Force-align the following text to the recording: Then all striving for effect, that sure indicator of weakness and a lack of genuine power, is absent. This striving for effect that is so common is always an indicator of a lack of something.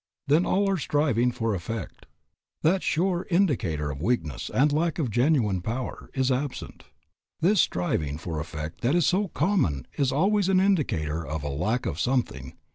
Then 0.25 0.47
all 0.47 0.75
striving 0.77 1.31
for 1.31 1.53
effect, 1.53 2.07
that 2.63 2.81
sure 2.81 3.27
indicator 3.29 3.91
of 3.91 4.01
weakness 4.01 4.49
and 4.51 4.71
a 4.71 4.75
lack 4.75 4.97
of 4.97 5.11
genuine 5.11 5.61
power, 5.61 6.09
is 6.15 6.31
absent. 6.31 6.85
This 7.39 7.61
striving 7.61 8.17
for 8.17 8.39
effect 8.39 8.81
that 8.81 8.95
is 8.95 9.05
so 9.05 9.27
common 9.27 9.85
is 9.99 10.11
always 10.11 10.49
an 10.49 10.59
indicator 10.59 11.23
of 11.23 11.43
a 11.43 11.49
lack 11.49 11.85
of 11.85 11.99
something. 11.99 12.55